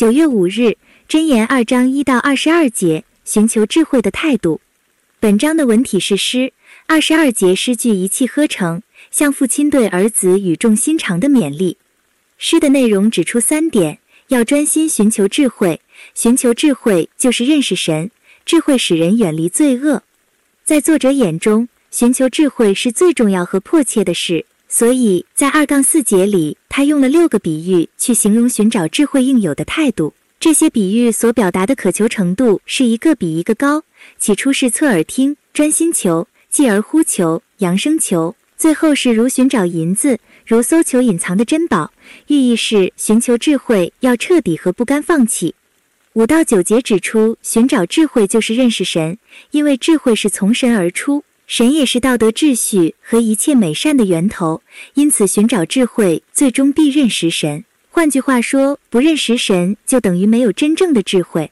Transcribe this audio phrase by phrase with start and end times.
[0.00, 0.78] 九月五日，
[1.10, 4.62] 箴言二章一到二十二节，寻求智慧的态度。
[5.18, 6.54] 本章的文体是诗，
[6.86, 11.76] 二十二节诗句一气呵成，像父亲对儿子语重心长的勉励。
[12.38, 15.82] 诗的内容指出三点：要专心寻求智慧，
[16.14, 18.10] 寻求智慧就是认识神，
[18.46, 20.02] 智慧使人远离罪恶。
[20.64, 30.14] 在作者眼中，寻求智慧是最重要和迫切的事，所以在二杠四节里，他用了六个比喻去形容寻找智慧应有的态度。
[30.38, 33.82] 这些比喻所表达的渴求程度是一个比一个高。
[34.16, 41.92] 起初是侧耳听，专心求；继而呼求，扬声求；最后是如寻找银子，如搜求隐藏的珍宝。
[42.28, 45.56] 寓意是寻求智慧要彻底和不甘放弃。
[46.12, 49.18] 五到九节指出，寻找智慧就是认识神，
[49.50, 54.62] 因为智慧是从神而出，神也是道德秩序和一切美善的源头，
[54.94, 57.64] 因此寻找智慧最终必认识神。
[57.90, 61.50] 换句话说，不认识神就等于没有真正的智慧。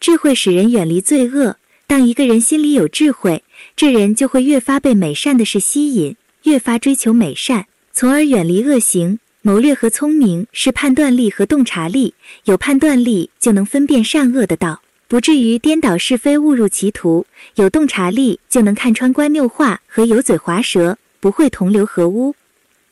[0.00, 1.54] 智慧使人远离罪恶。
[1.86, 3.44] 当一个人心里有智慧，
[3.76, 9.20] 这人就会越发被美善的事吸引，越发追求美善，从而远离恶行。
[9.42, 12.14] 谋略和聪明是判断力和洞察力，
[12.46, 22.34] 有判断力就能分辨善恶的道，不至于颠倒是非误入歧途；有洞察力就能看穿关谬话和油嘴滑舌，不会同流合污。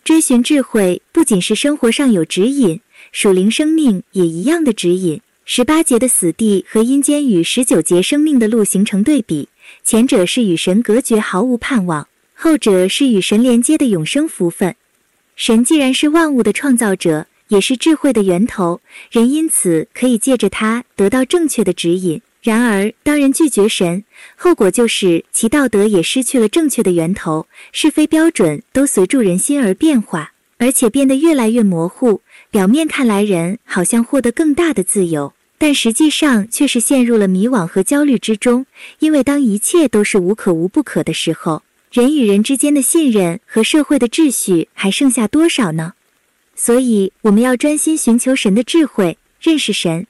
[0.03, 2.81] 追寻智慧不仅是生活上有指引，
[3.13, 5.21] 属灵生命也一样的指引。
[5.45, 9.51] 十八节的死地和阴间与十九节生命的路形成对比，
[9.85, 14.75] 前者是与神隔绝，毫无盼望；后者是与神连接的永生福分。
[15.37, 18.81] 神既然是万物的创造者，也是智慧的源头，
[19.11, 22.21] 人因此可以借着它得到正确的指引。
[22.43, 24.05] 然而，当人拒绝神，
[24.37, 32.21] 后果就是其道德也失去了正确的源头，是非标准都随住人心而变化，而且变得越来越模糊。
[32.53, 38.67] 表面看来，人好像获得更大的自由，但实际上却是陷入了迷惘和焦虑之中。
[39.01, 45.95] 因为当一切都是无可无不可的时候，人与人之间的信任和社会的秩序还剩下多少呢？
[46.57, 50.07] 所以，我们要专心寻求神的智慧，认识神。